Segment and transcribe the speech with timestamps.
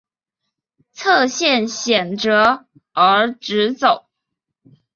[0.93, 4.07] 侧线显着而直走。